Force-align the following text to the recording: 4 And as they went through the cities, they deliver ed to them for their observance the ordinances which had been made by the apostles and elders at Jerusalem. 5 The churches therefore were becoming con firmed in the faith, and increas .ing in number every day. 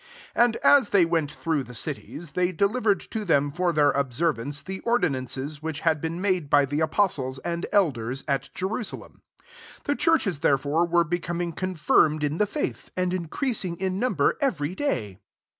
4 0.33 0.43
And 0.45 0.55
as 0.63 0.89
they 0.89 1.05
went 1.05 1.31
through 1.31 1.61
the 1.61 1.75
cities, 1.75 2.31
they 2.31 2.51
deliver 2.51 2.89
ed 2.93 3.01
to 3.01 3.23
them 3.23 3.51
for 3.51 3.71
their 3.71 3.91
observance 3.91 4.59
the 4.63 4.79
ordinances 4.79 5.61
which 5.61 5.81
had 5.81 6.01
been 6.01 6.19
made 6.19 6.49
by 6.49 6.65
the 6.65 6.79
apostles 6.79 7.37
and 7.45 7.67
elders 7.71 8.23
at 8.27 8.49
Jerusalem. 8.55 9.21
5 9.41 9.83
The 9.83 9.95
churches 9.95 10.39
therefore 10.39 10.87
were 10.87 11.03
becoming 11.03 11.53
con 11.53 11.75
firmed 11.75 12.23
in 12.23 12.39
the 12.39 12.47
faith, 12.47 12.89
and 12.97 13.11
increas 13.11 13.63
.ing 13.63 13.77
in 13.79 13.99
number 13.99 14.35
every 14.41 14.73
day. 14.73 15.19